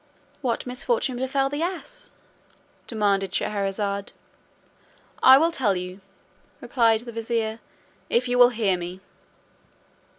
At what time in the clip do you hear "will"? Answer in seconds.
5.37-5.51, 8.39-8.49